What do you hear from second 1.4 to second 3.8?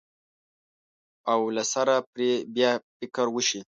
له سره پرې بیا فکر وشي.